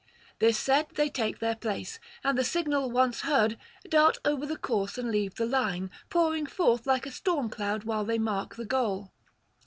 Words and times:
This 0.39 0.57
said, 0.57 0.87
they 0.95 1.09
take 1.11 1.37
their 1.37 1.53
place, 1.55 1.99
and 2.23 2.35
the 2.35 2.43
signal 2.43 2.89
once 2.89 3.21
heard, 3.21 3.55
dart 3.87 4.17
over 4.25 4.47
the 4.47 4.57
course 4.57 4.97
and 4.97 5.11
leave 5.11 5.35
the 5.35 5.45
line, 5.45 5.91
pouring 6.09 6.47
forth 6.47 6.87
like 6.87 7.05
a 7.05 7.11
storm 7.11 7.51
cloud 7.51 7.83
while 7.83 8.03
they 8.03 8.17
mark 8.17 8.55
the 8.55 8.65
goal. 8.65 9.11